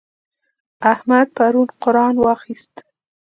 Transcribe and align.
احمد 0.93 1.27
پرون 1.37 1.67
قرآن 1.83 2.15
واخيست. 2.23 2.73